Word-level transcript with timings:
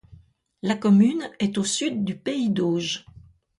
La 0.63 0.73
commune 0.75 1.29
est 1.37 1.59
au 1.59 1.63
sud 1.63 2.03
du 2.03 2.17
pays 2.17 2.49
d'Auge. 2.49 3.05